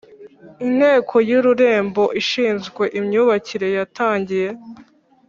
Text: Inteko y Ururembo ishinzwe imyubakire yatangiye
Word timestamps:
Inteko 0.67 1.15
y 1.29 1.31
Ururembo 1.39 2.03
ishinzwe 2.21 2.83
imyubakire 2.99 3.67
yatangiye 3.77 4.47